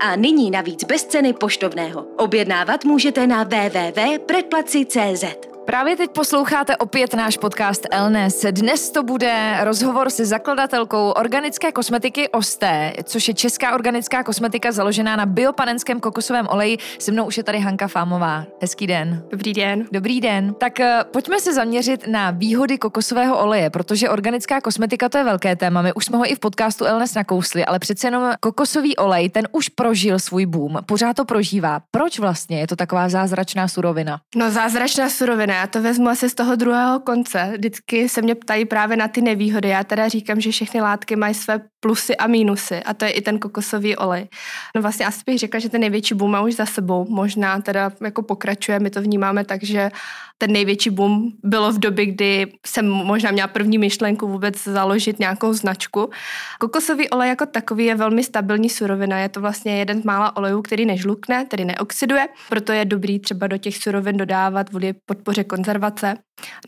[0.00, 2.06] A nyní navíc bez ceny poštovného.
[2.16, 5.49] Objednávat můžete na www.predplaci.cz.
[5.70, 8.46] Právě teď posloucháte opět náš podcast Elnes.
[8.50, 15.16] Dnes to bude rozhovor se zakladatelkou organické kosmetiky Osté, což je česká organická kosmetika založená
[15.16, 16.78] na biopanenském kokosovém oleji.
[16.98, 18.44] Se mnou už je tady Hanka Fámová.
[18.60, 19.22] Hezký den.
[19.30, 19.84] Dobrý den.
[19.92, 20.54] Dobrý den.
[20.54, 25.56] Tak eh, pojďme se zaměřit na výhody kokosového oleje, protože organická kosmetika to je velké
[25.56, 25.82] téma.
[25.82, 29.48] My už jsme ho i v podcastu Elnes nakousli, ale přece jenom kokosový olej, ten
[29.52, 30.78] už prožil svůj boom.
[30.86, 31.80] Pořád to prožívá.
[31.90, 34.20] Proč vlastně je to taková zázračná surovina?
[34.36, 37.52] No zázračná surovina já to vezmu asi z toho druhého konce.
[37.56, 39.68] Vždycky se mě ptají právě na ty nevýhody.
[39.68, 43.20] Já teda říkám, že všechny látky mají své plusy a mínusy a to je i
[43.20, 44.28] ten kokosový olej.
[44.76, 47.06] No vlastně asi bych řekla, že ten největší boom má už za sebou.
[47.08, 49.90] Možná teda jako pokračuje, my to vnímáme tak, že
[50.38, 55.52] ten největší boom bylo v době, kdy jsem možná měla první myšlenku vůbec založit nějakou
[55.52, 56.10] značku.
[56.58, 59.18] Kokosový olej jako takový je velmi stabilní surovina.
[59.18, 63.46] Je to vlastně jeden z mála olejů, který nežlukne, tedy neoxiduje, proto je dobrý třeba
[63.46, 66.14] do těch surovin dodávat kvůli podpoře konzervace.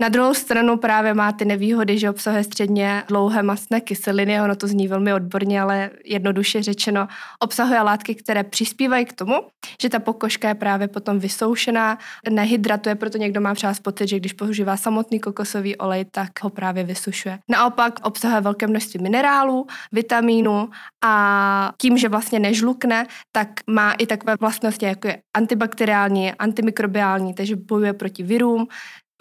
[0.00, 4.66] Na druhou stranu právě má ty nevýhody, že obsahuje středně dlouhé mastné kyseliny, ono to
[4.66, 9.34] zní velmi odborně, ale jednoduše řečeno, obsahuje látky, které přispívají k tomu,
[9.82, 11.98] že ta pokožka je právě potom vysoušená,
[12.30, 16.84] nehydratuje, proto někdo má třeba pocit, že když používá samotný kokosový olej, tak ho právě
[16.84, 17.38] vysušuje.
[17.50, 20.70] Naopak obsahuje velké množství minerálů, vitamínů
[21.04, 27.56] a tím, že vlastně nežlukne, tak má i takové vlastnosti, jako je antibakteriální, antimikrobiální, takže
[27.56, 28.66] bojuje proti virům,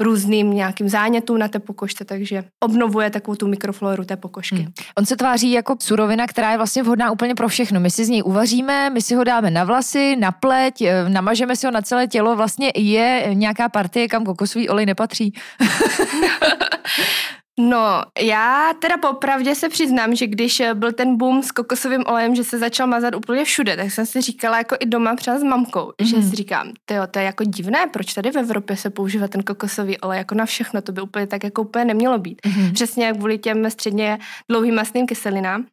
[0.03, 4.55] různým nějakým zánětům na té pokožce, takže obnovuje takovou tu mikrofloru té pokožky.
[4.55, 4.73] Hmm.
[4.97, 7.79] On se tváří jako surovina, která je vlastně vhodná úplně pro všechno.
[7.79, 11.55] My si z něj uvaříme, my si ho dáme na vlasy, na pleť, eh, namažeme
[11.55, 12.35] si ho na celé tělo.
[12.35, 15.33] Vlastně je nějaká partie, kam kokosový olej nepatří.
[17.59, 22.43] No, já teda popravdě se přiznám, že když byl ten boom s kokosovým olejem, že
[22.43, 25.79] se začal mazat úplně všude, tak jsem si říkala jako i doma třeba s mamkou,
[25.79, 26.05] mm-hmm.
[26.05, 26.29] že mhm.
[26.29, 29.97] si říkám, tyjo, to je jako divné, proč tady v Evropě se používá ten kokosový
[29.97, 32.41] olej jako na všechno, to by úplně tak jako úplně nemělo být.
[32.41, 32.73] Mm-hmm.
[32.73, 34.19] Přesně kvůli těm středně
[34.49, 35.65] dlouhým masným kyselinám.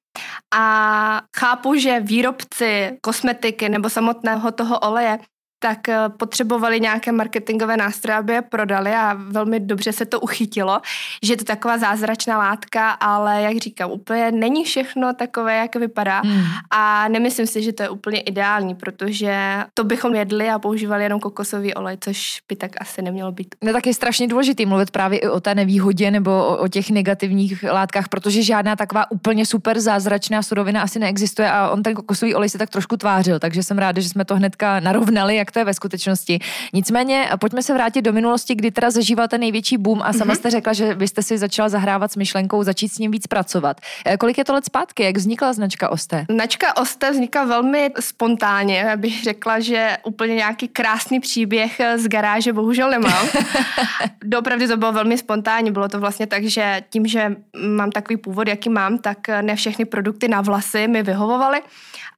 [0.54, 5.18] A chápu, že výrobci kosmetiky nebo samotného toho oleje
[5.58, 10.80] tak eh, potřebovali nějaké marketingové nástroje, aby je prodali a velmi dobře se to uchytilo,
[11.22, 16.20] že je to taková zázračná látka, ale jak říkám, úplně není všechno takové, jak vypadá
[16.20, 16.44] hmm.
[16.70, 21.20] a nemyslím si, že to je úplně ideální, protože to bychom jedli a používali jenom
[21.20, 23.54] kokosový olej, což by tak asi nemělo být.
[23.64, 26.90] No tak je strašně důležitý mluvit právě i o té nevýhodě nebo o, o těch
[26.90, 32.34] negativních látkách, protože žádná taková úplně super zázračná surovina asi neexistuje a on ten kokosový
[32.34, 35.52] olej se tak trošku tvářil, takže jsem ráda, že jsme to hnedka narovnali, jak jak
[35.52, 36.38] to je ve skutečnosti.
[36.72, 40.36] Nicméně pojďme se vrátit do minulosti, kdy teda zažíval ten největší boom a sama mm-hmm.
[40.36, 43.80] jste řekla, že vy jste si začala zahrávat s myšlenkou začít s ním víc pracovat.
[44.04, 45.02] Eh, kolik je to let zpátky?
[45.02, 46.26] Jak vznikla značka Oste?
[46.30, 52.90] Značka Oste vznikla velmi spontánně, bych řekla, že úplně nějaký krásný příběh z garáže bohužel
[52.90, 53.26] nemám.
[54.24, 58.48] Dopravdy to bylo velmi spontánně, bylo to vlastně tak, že tím, že mám takový původ,
[58.48, 61.60] jaký mám, tak ne všechny produkty na vlasy mi vyhovovaly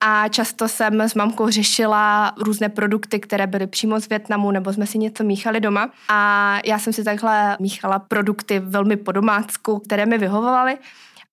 [0.00, 4.86] a často jsem s mamkou řešila různé produkty, které byly přímo z Větnamu, nebo jsme
[4.86, 5.91] si něco míchali doma.
[6.08, 10.78] A já jsem si takhle míchala produkty velmi po domácku, které mi vyhovovaly.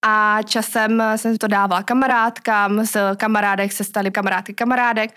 [0.05, 5.15] A časem jsem to dávala kamarádkám, z kamarádek se staly kamarádky kamarádek.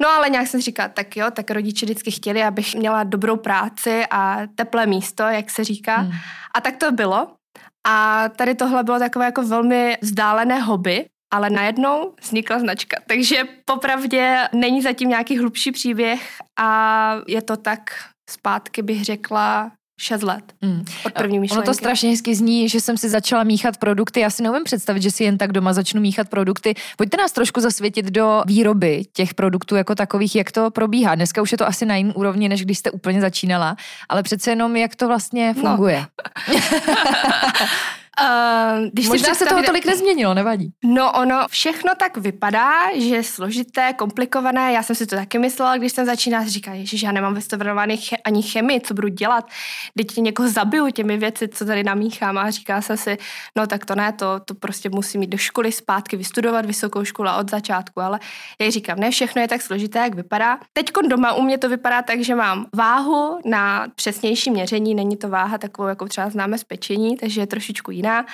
[0.00, 4.04] No ale nějak jsem říkala, tak jo, tak rodiče vždycky chtěli, abych měla dobrou práci
[4.10, 5.96] a teplé místo, jak se říká.
[5.96, 6.12] Hmm.
[6.54, 7.28] A tak to bylo.
[7.86, 12.96] A tady tohle bylo takové jako velmi vzdálené hobby, ale najednou vznikla značka.
[13.06, 17.80] Takže popravdě není zatím nějaký hlubší příběh a je to tak
[18.30, 19.70] zpátky bych řekla
[20.00, 20.84] 6 let mm.
[21.06, 21.68] od první myšlenky.
[21.68, 24.20] Ono to strašně hezky zní, že jsem si začala míchat produkty.
[24.20, 26.74] Já si neumím představit, že si jen tak doma začnu míchat produkty.
[26.96, 31.14] Pojďte nás trošku zasvětit do výroby těch produktů jako takových, jak to probíhá.
[31.14, 33.76] Dneska už je to asi na jiný úrovni, než když jste úplně začínala,
[34.08, 35.62] ale přece jenom jak to vlastně no.
[35.62, 36.06] funguje.
[36.54, 36.60] No.
[38.20, 40.72] Uh, když Možná se toho tolik nezměnilo, nevadí.
[40.84, 44.72] No ono všechno tak vypadá, že je složité, komplikované.
[44.72, 48.18] Já jsem si to taky myslela, když jsem začínala, říká, že já nemám vystudovaný ch-
[48.24, 49.48] ani chemii, co budu dělat.
[49.96, 53.18] Teď někoho zabiju těmi věci, co tady namíchám a říká se si,
[53.56, 57.28] no tak to ne, to, to prostě musím jít do školy zpátky, vystudovat vysokou školu
[57.40, 58.20] od začátku, ale
[58.60, 60.58] já říkám, ne, všechno je tak složité, jak vypadá.
[60.72, 65.28] Teď doma u mě to vypadá tak, že mám váhu na přesnější měření, není to
[65.28, 68.24] váha takovou, jako třeba známe z pečení, takže je trošičku jiná 那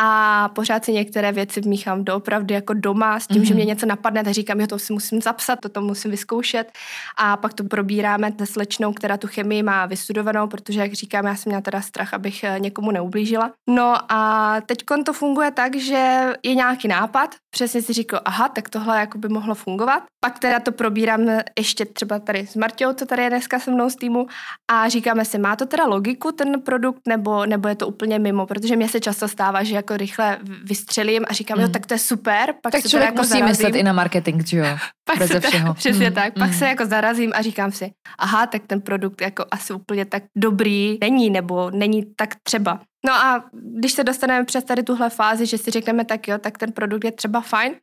[0.00, 3.46] a pořád si některé věci vmíchám doopravdy jako doma s tím, mm-hmm.
[3.46, 3.68] že mě mhm.
[3.68, 6.72] něco napadne, tak říkám, jo, to si musím zapsat, to, to musím vyzkoušet
[7.16, 11.36] a pak to probíráme se slečnou, která tu chemii má vystudovanou, protože, jak říkám, já
[11.36, 13.52] jsem měla teda strach, abych eh, někomu neublížila.
[13.70, 18.68] No a teď to funguje tak, že je nějaký nápad, přesně si říkal, aha, tak
[18.68, 20.02] tohle jako by mohlo fungovat.
[20.24, 21.20] Pak teda to probírám
[21.58, 24.26] ještě třeba tady s Marťou, co tady je dneska se mnou z týmu
[24.70, 28.46] a říkáme si, má to teda logiku ten produkt, nebo, nebo je to úplně mimo,
[28.46, 31.64] protože mě se často stává, že jako rychle vystřelím a říkám, mm.
[31.64, 32.54] jo, tak to je super.
[32.62, 33.48] Pak tak se člověk jako musí zarazím.
[33.48, 34.64] myslet i na marketing, že jo?
[35.04, 35.74] pak Beze se všeho.
[35.84, 36.14] Přesně mm.
[36.14, 36.34] tak.
[36.34, 36.54] Pak mm.
[36.54, 40.98] se jako zarazím a říkám si, aha, tak ten produkt jako asi úplně tak dobrý
[41.00, 42.80] není, nebo není tak třeba.
[43.06, 43.44] No a
[43.78, 47.04] když se dostaneme přes tady tuhle fázi, že si řekneme tak jo, tak ten produkt
[47.04, 47.74] je třeba fajn,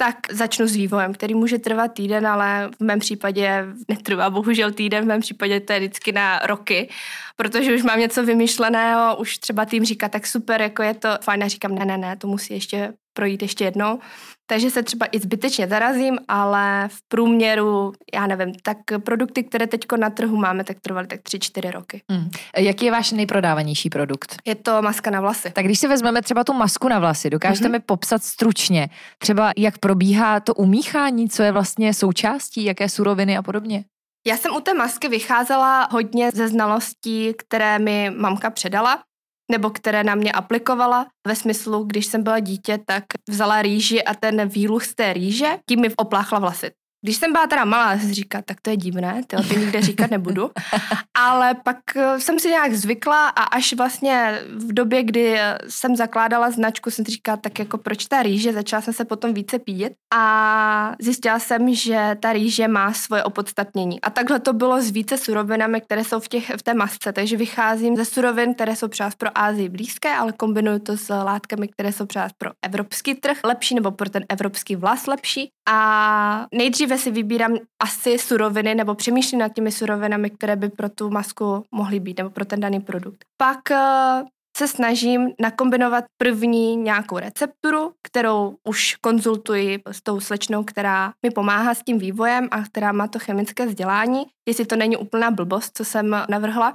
[0.00, 5.04] tak začnu s vývojem, který může trvat týden, ale v mém případě netrvá bohužel týden,
[5.04, 6.88] v mém případě to je vždycky na roky,
[7.36, 11.44] protože už mám něco vymyšleného, už třeba tým říká, tak super, jako je to fajn,
[11.44, 13.98] a říkám, ne, ne, ne, to musí ještě projít ještě jednou.
[14.46, 19.80] Takže se třeba i zbytečně zarazím, ale v průměru, já nevím, tak produkty, které teď
[19.98, 22.02] na trhu máme, tak trvaly tak 3-4 roky.
[22.10, 22.30] Hmm.
[22.56, 24.36] Jaký je váš nejprodávanější produkt?
[24.44, 25.50] Je to maska na vlasy.
[25.50, 27.72] Tak když si vezmeme třeba tu masku na vlasy, dokážete mm-hmm.
[27.72, 28.88] mi popsat stručně,
[29.18, 33.84] třeba jak probíhá to umíchání, co je vlastně součástí, jaké suroviny a podobně?
[34.26, 39.02] Já jsem u té masky vycházela hodně ze znalostí, které mi mamka předala
[39.50, 41.06] nebo které na mě aplikovala.
[41.26, 45.58] Ve smyslu, když jsem byla dítě, tak vzala rýži a ten výluch z té rýže,
[45.68, 46.70] tím mi opláchla vlasy.
[47.02, 50.10] Když jsem byla teda malá, jsem říkala, tak to je divné, to, to nikde říkat
[50.10, 50.50] nebudu.
[51.18, 56.50] Ale pak eh, jsem si nějak zvykla a až vlastně v době, kdy jsem zakládala
[56.50, 59.92] značku, jsem si říkala, tak jako proč ta rýže, začala jsem se potom více pídět
[60.14, 64.00] a zjistila jsem, že ta rýže má svoje opodstatnění.
[64.00, 67.36] A takhle to bylo s více surovinami, které jsou v, těch, v té masce, takže
[67.36, 71.92] vycházím ze surovin, které jsou třeba pro Ázii blízké, ale kombinuju to s látkami, které
[71.92, 75.50] jsou třeba pro evropský trh lepší nebo pro ten evropský vlas lepší.
[75.70, 81.10] A nejdříve si vybírám asi suroviny nebo přemýšlím nad těmi surovinami, které by pro tu
[81.10, 83.24] masku mohly být nebo pro ten daný produkt.
[83.36, 84.22] Pak eh,
[84.56, 91.74] se snažím nakombinovat první nějakou recepturu, kterou už konzultuji s tou slečnou, která mi pomáhá
[91.74, 95.84] s tím vývojem a která má to chemické vzdělání, jestli to není úplná blbost, co
[95.84, 96.74] jsem navrhla.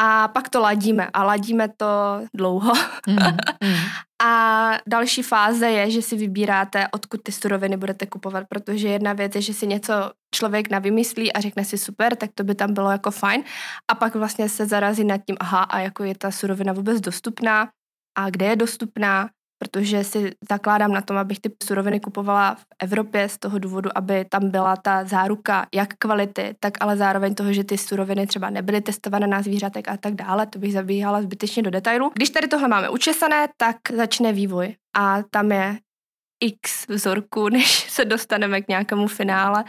[0.00, 1.86] A pak to ladíme a ladíme to
[2.34, 2.72] dlouho.
[3.06, 3.16] Mm,
[3.68, 3.76] mm.
[4.22, 9.34] a další fáze je, že si vybíráte, odkud ty suroviny budete kupovat, protože jedna věc
[9.34, 9.92] je, že si něco
[10.34, 13.44] člověk navymyslí a řekne si super, tak to by tam bylo jako fajn.
[13.90, 17.68] A pak vlastně se zarazí nad tím, aha, a jako je ta surovina vůbec dostupná
[18.18, 19.28] a kde je dostupná
[19.64, 24.24] protože si zakládám na tom, abych ty suroviny kupovala v Evropě z toho důvodu, aby
[24.24, 28.80] tam byla ta záruka jak kvality, tak ale zároveň toho, že ty suroviny třeba nebyly
[28.80, 30.46] testované na zvířatek a tak dále.
[30.46, 32.10] To bych zabíhala zbytečně do detailu.
[32.14, 35.78] Když tady tohle máme učesané, tak začne vývoj a tam je
[36.40, 39.64] x vzorků, než se dostaneme k nějakému finále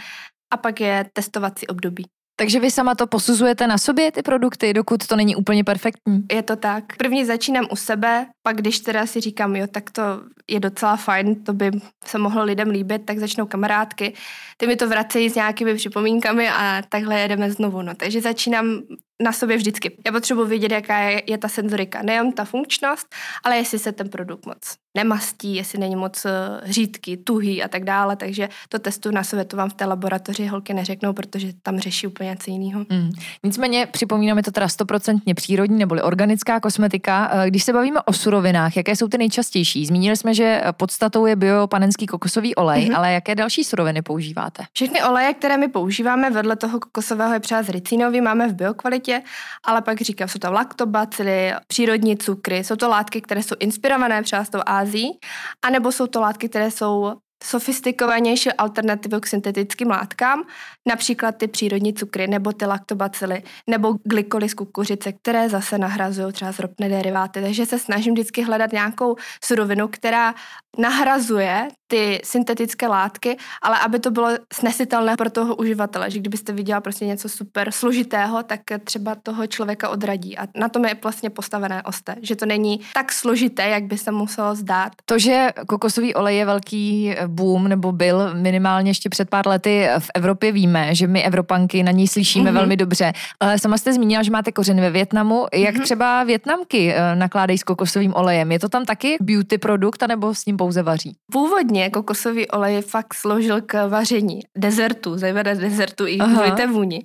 [0.54, 2.06] a pak je testovací období.
[2.36, 6.26] Takže vy sama to posuzujete na sobě, ty produkty, dokud to není úplně perfektní?
[6.32, 6.84] Je to tak.
[6.98, 10.02] První začínám u sebe, pak když teda si říkám, jo, tak to
[10.50, 11.72] je docela fajn, to by
[12.06, 14.14] se mohlo lidem líbit, tak začnou kamarádky.
[14.58, 17.82] Ty mi to vracejí s nějakými připomínkami a takhle jedeme znovu.
[17.82, 17.96] No.
[17.96, 18.82] Takže začínám
[19.24, 19.98] na sobě vždycky.
[20.06, 24.10] Já potřebuji vědět, jaká je, je ta senzorika, nejen ta funkčnost, ale jestli se ten
[24.10, 26.32] produkt moc nemastí, jestli není moc eh,
[26.64, 30.48] řídký, tuhý a tak dále, takže to testu na sobě, to vám v té laboratoři
[30.48, 32.86] holky neřeknou, protože tam řeší úplně něco jiného.
[32.90, 33.12] Mm.
[33.44, 37.32] Nicméně připomínáme to teda stoprocentně přírodní neboli organická kosmetika.
[37.34, 39.86] Eh, když se bavíme o surovinách, jaké jsou ty nejčastější?
[39.86, 42.98] Zmínili jsme, že podstatou je biopanenský kokosový olej, mm-hmm.
[42.98, 44.64] ale jaké další suroviny používáte?
[44.74, 49.22] Všechny oleje, které my používáme vedle toho kokosového je třeba z ricinový, máme v biokvalitě,
[49.64, 54.44] ale pak říkám, jsou to laktobacily, přírodní cukry, jsou to látky, které jsou inspirované třeba
[54.44, 55.20] s tou Ázií,
[55.66, 57.14] anebo jsou to látky, které jsou
[57.44, 60.44] sofistikovanější alternativu k syntetickým látkám,
[60.88, 66.52] například ty přírodní cukry nebo ty laktobacily nebo glykoly z kukuřice, které zase nahrazují třeba
[66.52, 67.42] zropné deriváty.
[67.42, 70.36] Takže se snažím vždycky hledat nějakou surovinu, která
[70.78, 76.82] nahrazuje ty syntetické látky, ale aby to bylo snesitelné pro toho uživatele, že kdybyste viděla
[76.82, 80.38] prostě něco super složitého, tak třeba toho člověka odradí.
[80.38, 84.12] A na tom je vlastně postavené oste, že to není tak složité, jak by se
[84.12, 84.92] muselo zdát.
[85.06, 90.08] To, že kokosový olej je velký boom, nebo byl minimálně ještě před pár lety v
[90.16, 92.54] Evropě, víme, že my Evropanky na ní slyšíme mm-hmm.
[92.54, 93.14] velmi dobře.
[93.40, 95.46] Ale sama jste zmínila, že máte kořeny ve Větnamu.
[95.54, 95.84] Jak mm-hmm.
[95.84, 98.52] třeba Větnamky eh, nakládají s kokosovým olejem?
[98.52, 101.16] Je to tam taky beauty produkt, anebo s ním pouze vaří?
[101.32, 107.04] Původně kokosový olej fakt sloužil k vaření dezertu, zejména dezertu i kvůli té vůni.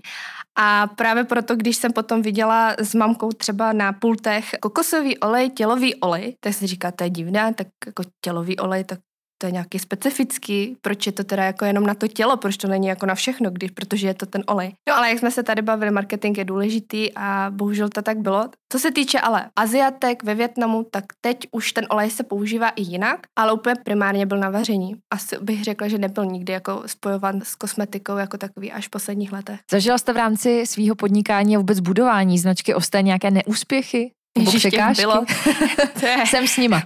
[0.59, 5.95] A právě proto, když jsem potom viděla s mamkou třeba na pultech kokosový olej, tělový
[5.95, 8.99] olej, tak si říká, to je divné, tak jako tělový olej, tak
[9.41, 12.69] to je nějaký specifický, proč je to teda jako jenom na to tělo, proč to
[12.69, 14.73] není jako na všechno, když, protože je to ten olej.
[14.89, 18.49] No ale jak jsme se tady bavili, marketing je důležitý a bohužel to tak bylo.
[18.73, 22.83] Co se týče ale Aziatek ve Větnamu, tak teď už ten olej se používá i
[22.83, 24.95] jinak, ale úplně primárně byl na vaření.
[25.13, 29.33] Asi bych řekla, že nebyl nikdy jako spojovan s kosmetikou jako takový až v posledních
[29.33, 29.61] letech.
[29.71, 34.13] Zažila jste v rámci svého podnikání a vůbec budování značky Osté nějaké neúspěchy?
[34.39, 35.25] Ježiště, bylo.
[36.01, 36.83] To je, Jsem s nima.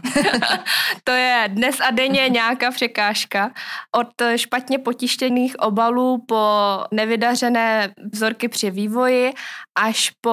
[1.04, 3.50] to je dnes a denně nějaká překážka.
[3.96, 6.44] Od špatně potištěných obalů po
[6.90, 9.32] nevydařené vzorky při vývoji
[9.78, 10.30] až po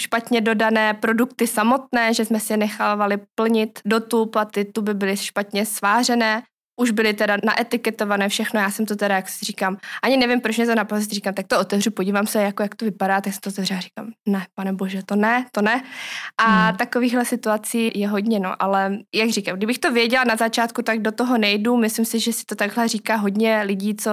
[0.00, 4.94] špatně dodané produkty samotné, že jsme si je nechávali plnit do tub a ty tuby
[4.94, 6.42] byly špatně svářené
[6.78, 10.56] už byly teda naetiketované všechno, já jsem to teda, jak si říkám, ani nevím, proč
[10.56, 13.32] mě to napadlo, si říkám, tak to otevřu, podívám se, jako, jak to vypadá, tak
[13.32, 15.82] jsem to otevřela a říkám, ne, pane bože, to ne, to ne.
[16.38, 16.76] A hmm.
[16.76, 21.12] takovýchhle situací je hodně, no, ale jak říkám, kdybych to věděla na začátku, tak do
[21.12, 24.10] toho nejdu, myslím si, že si to takhle říká hodně lidí, co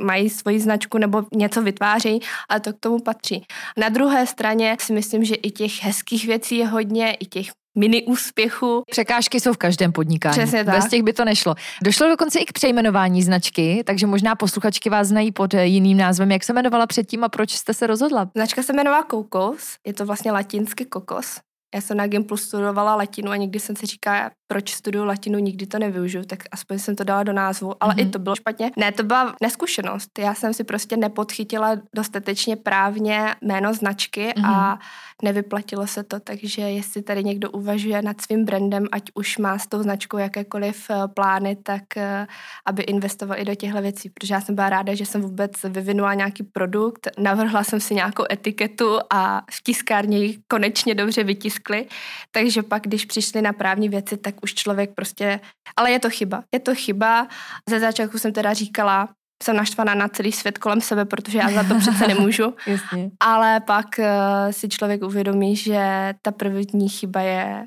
[0.00, 3.46] mají svoji značku nebo něco vytvářejí, ale to k tomu patří.
[3.76, 8.02] Na druhé straně si myslím, že i těch hezkých věcí je hodně, i těch mini
[8.02, 8.82] úspěchu.
[8.90, 10.38] Překážky jsou v každém podnikání.
[10.38, 10.74] Přesně tak.
[10.74, 11.54] Bez těch by to nešlo.
[11.82, 16.30] Došlo dokonce i k přejmenování značky, takže možná posluchačky vás znají pod jiným názvem.
[16.30, 18.30] Jak se jmenovala předtím a proč jste se rozhodla?
[18.34, 21.40] Značka se jmenovala Kokos, je to vlastně latinský kokos.
[21.74, 25.66] Já jsem na Gimplu studovala latinu a nikdy jsem si říkala, proč studuju latinu, nikdy
[25.66, 28.00] to nevyužiju, tak aspoň jsem to dala do názvu, ale mm-hmm.
[28.00, 28.10] i mhm.
[28.10, 28.70] to bylo špatně.
[28.76, 30.18] Ne, to byla neskušenost.
[30.18, 34.46] Já jsem si prostě nepodchytila dostatečně právně jméno značky mm-hmm.
[34.46, 34.78] a mhm.
[35.22, 39.66] Nevyplatilo se to, takže jestli tady někdo uvažuje nad svým brandem, ať už má s
[39.66, 42.26] tou značkou jakékoliv eh, plány, tak eh,
[42.66, 46.14] aby investoval i do těchto věcí, protože já jsem byla ráda, že jsem vůbec vyvinula
[46.14, 51.86] nějaký produkt, navrhla jsem si nějakou etiketu a v tiskárně ji konečně dobře vytiskli,
[52.30, 55.40] takže pak, když přišli na právní věci, tak už člověk prostě,
[55.76, 57.28] ale je to chyba, je to chyba.
[57.68, 59.08] Ze začátku jsem teda říkala,
[59.42, 62.54] jsem naštvaná na celý svět kolem sebe, protože já za to přece nemůžu.
[62.66, 63.10] Jasně.
[63.20, 64.04] Ale pak uh,
[64.50, 67.66] si člověk uvědomí, že ta první chyba je,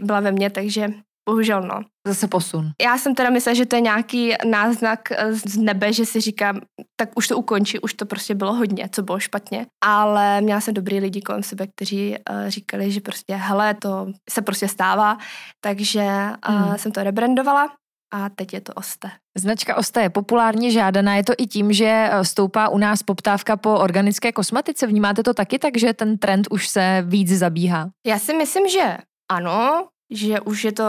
[0.00, 0.88] byla ve mně, takže
[1.28, 1.80] bohužel no.
[2.06, 2.70] Zase posun.
[2.82, 6.60] Já jsem teda myslela, že to je nějaký náznak z nebe, že si říkám,
[6.96, 9.66] tak už to ukončí, už to prostě bylo hodně, co bylo špatně.
[9.84, 14.42] Ale měla jsem dobrý lidi kolem sebe, kteří uh, říkali, že prostě hele, to se
[14.42, 15.18] prostě stává,
[15.60, 16.04] takže
[16.48, 16.78] uh, hmm.
[16.78, 17.68] jsem to rebrandovala
[18.14, 19.10] a teď je to Oste.
[19.38, 23.56] Značka Oste je populárně žádaná, je to i tím, že eh, stoupá u nás poptávka
[23.56, 24.86] po organické kosmetice.
[24.86, 27.90] Vnímáte to taky tak, že ten trend už se víc zabíhá?
[28.06, 28.96] Já si myslím, že
[29.32, 30.84] ano, že už je to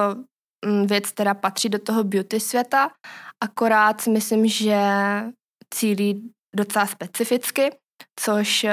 [0.65, 2.89] mm, věc, která patří do toho beauty světa,
[3.43, 4.81] akorát si myslím, že
[5.73, 7.71] cílí docela specificky,
[8.19, 8.69] což uh,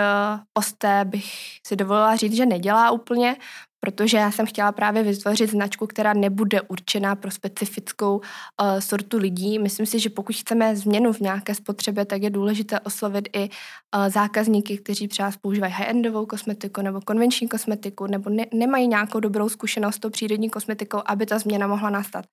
[0.58, 3.36] Osté bych si dovolila říct, že nedělá úplně,
[3.84, 9.58] protože já jsem chtěla právě vytvořit značku, která nebude určená pro specifickou uh, sortu lidí.
[9.58, 14.08] Myslím si, že pokud chceme změnu v nějaké spotřebě, tak je důležité oslovit i uh,
[14.08, 19.94] zákazníky, kteří třeba používají high-endovou kosmetiku nebo konvenční kosmetiku, nebo ne, nemají nějakou dobrou zkušenost
[19.94, 22.24] s tou přírodní kosmetikou, aby ta změna mohla nastat.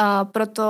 [0.00, 0.64] Uh, proto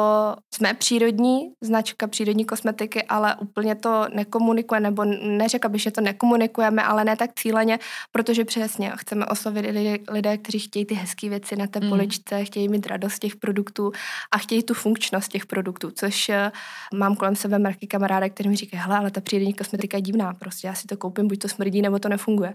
[0.55, 6.83] jsme přírodní, značka přírodní kosmetiky, ale úplně to nekomunikuje, nebo neřekla bych, že to nekomunikujeme,
[6.83, 7.79] ale ne tak cíleně,
[8.13, 11.89] protože přesně chceme oslovit i lidi, lidé, kteří chtějí ty hezké věci na té mm.
[11.89, 13.93] poličce, chtějí mít radost těch produktů
[14.33, 16.53] a chtějí tu funkčnost těch produktů, což eh,
[16.95, 20.35] mám kolem sebe marky kamaráda, který mi říká, hele, ale ta přírodní kosmetika je divná,
[20.35, 22.55] prostě já si to koupím, buď to smrdí, nebo to nefunguje.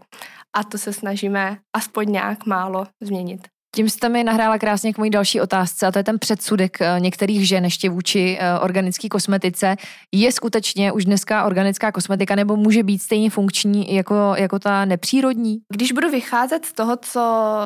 [0.54, 3.48] A to se snažíme aspoň nějak málo změnit.
[3.76, 7.00] Tím jste mi nahrála krásně k mojí další otázce a to je ten předsudek eh,
[7.00, 9.76] některých žen ještě vůči eh, organické kosmetice.
[10.12, 15.62] Je skutečně už dneska organická kosmetika nebo může být stejně funkční jako, jako ta nepřírodní?
[15.70, 17.22] Když budu vycházet z toho, co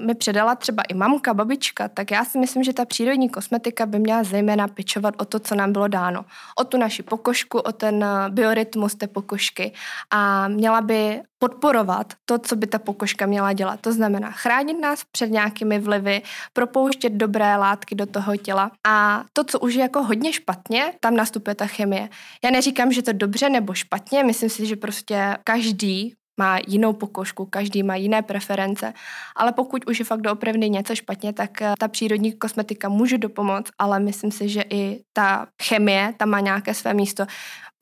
[0.05, 3.99] mi předala třeba i mamka, babička, tak já si myslím, že ta přírodní kosmetika by
[3.99, 6.25] měla zejména pečovat o to, co nám bylo dáno.
[6.59, 9.71] O tu naši pokožku, o ten eh, biorytmus té pokožky
[10.11, 13.79] a měla by podporovat to, co by ta pokožka měla dělat.
[13.81, 16.21] To znamená chránit nás před nějakými vlivy,
[16.53, 18.71] propouštět dobré látky do toho těla.
[18.87, 22.09] A to, co už je jako hodně špatně, tam nastupuje ta chemie.
[22.43, 27.45] Já neříkám, že to dobře nebo špatně, myslím si, že prostě každý má jinou pokožku,
[27.45, 28.93] každý má jiné preference,
[29.35, 33.71] ale pokud už je fakt doopravdy něco špatně, tak eh, ta přírodní kosmetika může dopomoct,
[33.79, 37.25] ale myslím si, že i ta chemie tam má nějaké své místo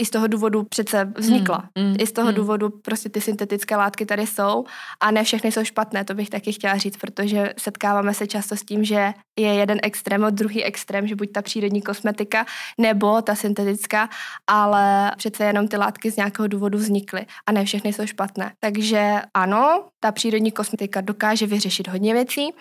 [0.02, 1.70] i z toho důvodu přece vznikla.
[1.78, 2.36] Mm, mm, I z toho mm.
[2.36, 4.66] důvodu prostě ty syntetické látky tady jsou
[5.00, 8.64] a ne všechny jsou špatné, to bych taky chtěla říct, protože setkáváme se často s
[8.64, 12.46] tím, že je jeden extrém od druhý extrém, že buď ta přírodní kosmetika
[12.78, 14.10] nebo ta syntetická,
[14.48, 18.54] ale přece jenom ty látky z nějakého důvodu vznikly a ne všechny jsou špatné.
[18.60, 22.54] Takže ano, ta přírodní kosmetika dokáže vyřešit hodně věcí,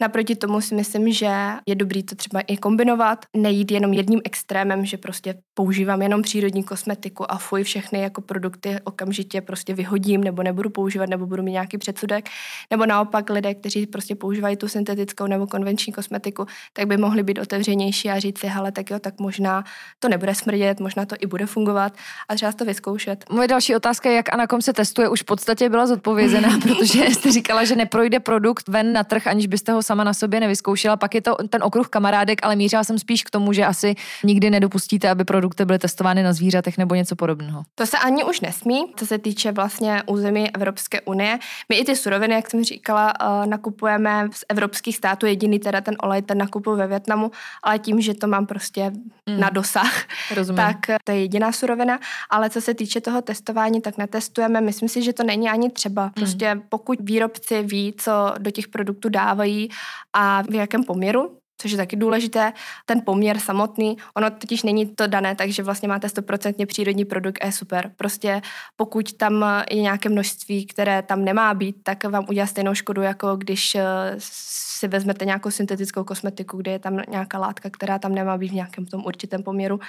[0.00, 1.30] Naproti tomu si myslím, že
[1.66, 6.64] je dobrý to třeba i kombinovat, nejít jenom jedním extrémem, že prostě používám jenom přírodní
[6.64, 11.52] kosmetiku a fuj všechny jako produkty okamžitě prostě vyhodím nebo nebudu používat nebo budu mít
[11.52, 12.28] nějaký předsudek.
[12.70, 17.38] Nebo naopak lidé, kteří prostě používají tu syntetickou nebo konvenční kosmetiku, tak by mohli být
[17.38, 19.64] otevřenější a říct si, hele, tak jo, tak možná
[19.98, 21.92] to nebude smrdět, možná to i bude fungovat
[22.28, 23.24] a třeba to vyzkoušet.
[23.30, 26.58] Moje další otázka je, jak a na kom se testuje, už v podstatě byla zodpovězená,
[26.62, 30.40] protože jste říkala, že neprojde produkt ven na trh, aniž byste ho sama na sobě
[30.40, 30.96] nevyzkoušela.
[30.96, 34.50] Pak je to ten okruh kamarádek, ale mířila jsem spíš k tomu, že asi nikdy
[34.50, 37.62] nedopustíte, aby produkty byly testovány na zvířatech nebo něco podobného.
[37.74, 41.38] To se ani už nesmí, co se týče vlastně území Evropské unie.
[41.68, 45.26] My i ty suroviny, jak jsem říkala, eh, nakupujeme z evropských států.
[45.26, 47.30] Jediný teda ten olej, ten nakupuju ve Větnamu,
[47.62, 48.90] ale tím, že to mám prostě
[49.26, 49.40] mm.
[49.40, 50.02] na dosah,
[50.34, 50.56] Rozumím.
[50.56, 51.98] tak to je jediná surovina.
[52.30, 54.60] Ale co se týče toho testování, tak netestujeme.
[54.60, 56.04] Myslím si, že to není ani třeba.
[56.04, 56.10] Mm.
[56.10, 59.68] Prostě pokud výrobci ví, co do těch produktů dávají
[60.12, 62.52] a v jakém poměru, což je taky důležité.
[62.86, 67.46] Ten poměr samotný, ono totiž není to dané, takže vlastně máte 100% přírodní produkt a
[67.46, 67.92] je super.
[67.96, 68.42] Prostě
[68.76, 73.36] pokud tam je nějaké množství, které tam nemá být, tak vám udělá stejnou škodu, jako
[73.36, 73.84] když eh,
[74.18, 78.54] si vezmete nějakou syntetickou kosmetiku, kde je tam nějaká látka, která tam nemá být v
[78.54, 79.80] nějakém tom určitém poměru.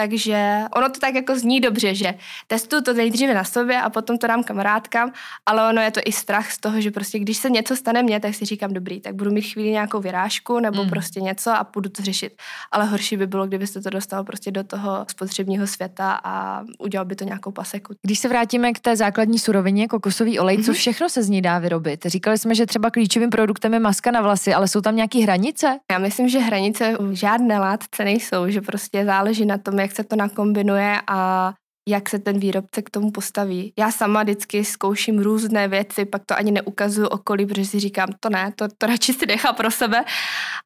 [0.00, 2.14] Takže ono to tak jako zní dobře, že
[2.46, 5.12] testuju to nejdříve na sobě a potom to dám kamarádkám,
[5.46, 8.20] ale ono je to i strach z toho, že prostě když se něco stane mně,
[8.20, 10.90] tak si říkám dobrý, tak budu mít chvíli nějakou vyrážku nebo mm.
[10.90, 12.32] prostě něco a půjdu to řešit.
[12.72, 17.16] Ale horší by bylo, kdybyste to dostal prostě do toho spotřebního světa a udělal by
[17.16, 17.94] to nějakou paseku.
[18.02, 20.64] Když se vrátíme k té základní surovině, kokosový olej, mm-hmm.
[20.64, 20.78] co mhm.
[20.78, 22.06] všechno se z ní dá vyrobit?
[22.06, 25.78] Říkali jsme, že třeba klíčovým produktem je maska na vlasy, ale jsou tam nějaké hranice?
[25.92, 30.16] Já myslím, že hranice žádné látce nejsou, že prostě záleží na tom, jak se to
[30.16, 31.52] nakombinuje a
[31.90, 33.72] jak se ten výrobce k tomu postaví.
[33.78, 38.30] Já sama vždycky zkouším různé věci, pak to ani neukazuju okolí, protože si říkám, to
[38.30, 40.04] ne, to, to radši si nechá pro sebe,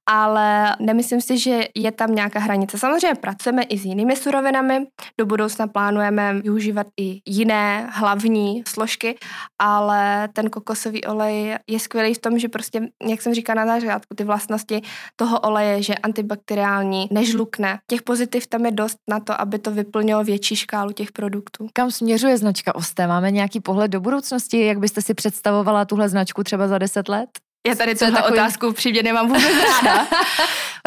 [0.09, 2.79] ale nemyslím si, že je tam nějaká hranice.
[2.79, 4.87] Samozřejmě pracujeme i s jinými surovinami,
[5.19, 9.19] do budoucna plánujeme využívat i jiné hlavní složky,
[9.59, 14.15] ale ten kokosový olej je skvělý v tom, že prostě, jak jsem říkala na začátku,
[14.15, 14.83] ty vlastnosti
[15.17, 17.79] toho oleje, že antibakteriální, nežlukne.
[17.91, 21.69] Těch pozitiv tam je dost na to, aby to vyplnilo větší škálu těch produktů.
[21.73, 23.07] Kam směřuje značka Oste?
[23.07, 24.67] Máme nějaký pohled do budoucnosti?
[24.67, 27.29] Jak byste si představovala tuhle značku třeba za deset let?
[27.67, 28.39] Já tady tuhle takový...
[28.39, 29.43] otázku přímě nemám vůbec
[29.83, 30.07] ráda.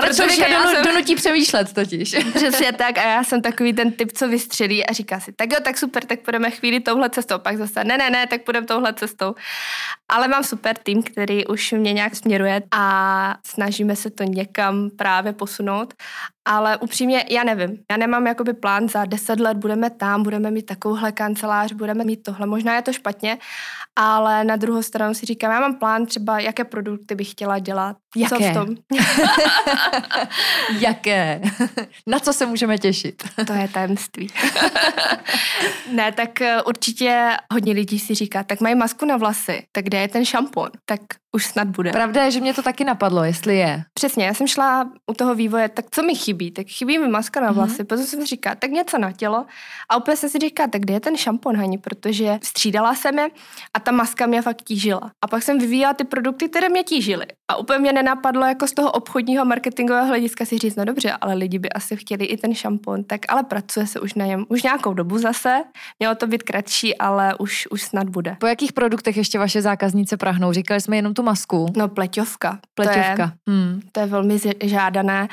[0.01, 0.83] Protože já donu, jsem...
[0.83, 2.15] donutí přemýšlet totiž.
[2.35, 5.59] Přesně tak a já jsem takový ten typ, co vystřelí a říká si, tak jo,
[5.63, 8.93] tak super, tak půjdeme chvíli touhle cestou, pak zase ne, ne, ne, tak půjdeme touhle
[8.93, 9.35] cestou.
[10.09, 15.33] Ale mám super tým, který už mě nějak směruje a snažíme se to někam právě
[15.33, 15.93] posunout
[16.47, 17.77] ale upřímně já nevím.
[17.91, 22.23] Já nemám jakoby plán za deset let, budeme tam, budeme mít takovouhle kancelář, budeme mít
[22.23, 22.47] tohle.
[22.47, 23.37] Možná je to špatně,
[23.99, 27.97] ale na druhou stranu si říkám, já mám plán třeba, jaké produkty bych chtěla dělat.
[28.15, 28.35] Jaké?
[28.35, 28.75] Co v tom?
[30.79, 31.41] jaké?
[32.07, 33.23] na co se můžeme těšit?
[33.47, 34.27] to je tajemství.
[35.91, 40.01] ne, tak eh, určitě hodně lidí si říká, tak mají masku na vlasy, tak kde
[40.01, 40.69] je ten šampon?
[40.85, 41.01] Tak
[41.35, 41.91] už snad bude.
[41.91, 43.83] Pravda je, že mě to taky napadlo, jestli je.
[43.93, 46.51] Přesně, já jsem šla u toho vývoje, tak co mi chybí?
[46.51, 47.85] Tak chybí mi maska na vlasy, mm-hmm.
[47.85, 49.45] protože jsem říká, tak něco na tělo.
[49.89, 53.29] A úplně jsem si říká, tak kde je ten šampon, Hani, protože střídala jsem je
[53.73, 55.11] a ta maska mě fakt tížila.
[55.23, 57.25] A pak jsem vyvíjela ty produkty, které mě tížily.
[57.51, 61.33] A úplně mě nenapadlo jako z toho obchodního marketingového hlediska si říct, no dobře, ale
[61.33, 64.63] lidi by asi chtěli i ten šampon, tak ale pracuje se už na něm už
[64.63, 65.63] nějakou dobu zase.
[65.99, 68.37] Mělo to být kratší, ale už, už snad bude.
[68.39, 70.51] Po jakých produktech ještě vaše zákaznice prahnou?
[70.53, 71.67] Říkali jsme jenom tu masku?
[71.75, 72.59] No pleťovka.
[72.73, 73.15] Pleťovka.
[73.43, 73.81] To je, hmm.
[73.91, 75.27] to je velmi žádané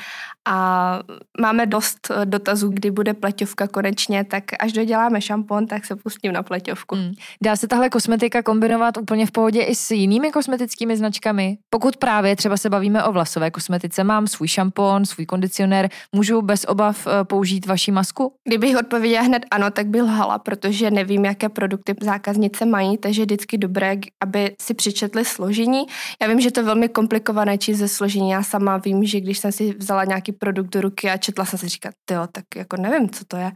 [0.47, 0.99] a
[1.41, 6.33] máme dost eh, dotazů, kdy bude pleťovka konečně, tak až doděláme šampon, tak se pustím
[6.33, 6.95] na pleťovku.
[6.95, 7.11] Hmm.
[7.43, 11.57] Dá se tahle kosmetika kombinovat úplně v pohodě i s jinými kosmetickými značkami?
[11.69, 16.65] Pokud právě třeba se bavíme o vlasové kosmetice, mám svůj šampon, svůj kondicionér, můžu bez
[16.65, 18.33] obav eh, použít vaši masku?
[18.47, 23.25] Kdybych odpověděla hned ano, tak byl hala, protože nevím, jaké produkty zákaznice mají, takže je
[23.25, 25.74] vždycky dobré, aby si přečetli složení.
[26.21, 28.29] Já vím, že to je velmi komplikované číst ze složení.
[28.29, 31.59] Já sama vím, že když jsem si vzala nějaký produkt do ruky a četla jsem
[31.59, 33.51] si říkat, jo, tak jako nevím, co to je.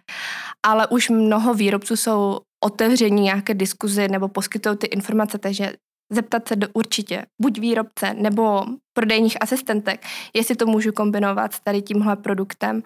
[0.65, 5.73] Ale už mnoho výrobců jsou otevření nějaké diskuzi nebo poskytují ty informace, takže
[6.11, 8.65] zeptat se do určitě buď výrobce nebo
[8.99, 12.83] prodejních asistentek, jestli to můžu kombinovat s tady tímhle produktem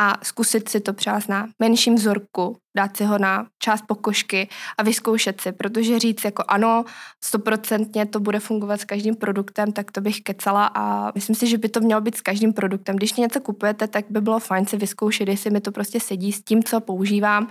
[0.00, 4.48] a zkusit si to třeba na menším vzorku, dát si ho na část pokožky
[4.78, 6.84] a vyzkoušet si, protože říct jako ano,
[7.24, 11.58] stoprocentně to bude fungovat s každým produktem, tak to bych kecala a myslím si, že
[11.58, 12.96] by to mělo být s každým produktem.
[12.96, 16.42] Když něco kupujete, tak by bylo fajn si vyzkoušet, jestli mi to prostě sedí s
[16.44, 17.48] tím, co používám,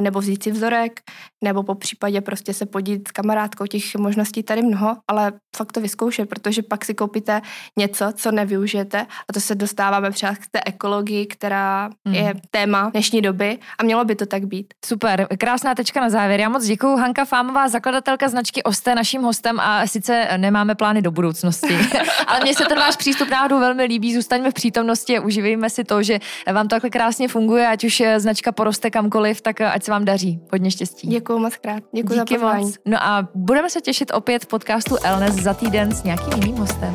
[0.00, 1.00] nebo vzít si vzorek,
[1.44, 5.80] nebo po případě prostě se podít s kamarádkou, těch možností tady mnoho, ale fakt to
[5.80, 7.35] vyzkoušet, protože pak si koupíte
[7.76, 12.14] něco, co nevyužijete a to se dostáváme třeba k té ekologii, která mm.
[12.14, 14.74] je téma dnešní doby a mělo by to tak být.
[14.84, 16.40] Super, krásná tečka na závěr.
[16.40, 16.96] Já moc děkuji.
[16.96, 21.78] Hanka Fámová, zakladatelka značky Oste, naším hostem a sice nemáme plány do budoucnosti,
[22.26, 24.14] ale mně se ten váš přístup náhodou velmi líbí.
[24.14, 26.18] Zůstaňme v přítomnosti a užívejme si to, že
[26.52, 30.40] vám to takhle krásně funguje, ať už značka poroste kamkoliv, tak ať se vám daří.
[30.52, 31.08] Hodně štěstí.
[31.08, 31.82] Děkuji moc krát.
[31.92, 32.72] Děkuji za pozvání.
[32.84, 36.94] No a budeme se těšit opět v podcastu Elnes za týden s nějakým jiným hostem.